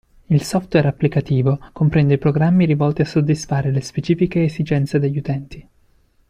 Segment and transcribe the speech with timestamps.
[0.25, 5.67] Il software applicativo comprende i programmi rivolti a soddisfare le specifiche esigenze degli utenti.